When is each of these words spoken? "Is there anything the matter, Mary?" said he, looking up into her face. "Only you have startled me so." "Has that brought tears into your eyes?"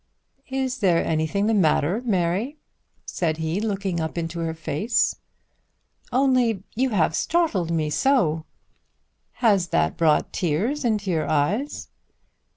"Is 0.49 0.79
there 0.79 1.05
anything 1.05 1.45
the 1.45 1.53
matter, 1.53 2.01
Mary?" 2.03 2.57
said 3.05 3.37
he, 3.37 3.61
looking 3.61 3.99
up 3.99 4.17
into 4.17 4.39
her 4.39 4.55
face. 4.55 5.17
"Only 6.11 6.63
you 6.73 6.89
have 6.89 7.15
startled 7.15 7.69
me 7.69 7.91
so." 7.91 8.45
"Has 9.33 9.67
that 9.67 9.97
brought 9.97 10.33
tears 10.33 10.83
into 10.83 11.11
your 11.11 11.29
eyes?" 11.29 11.89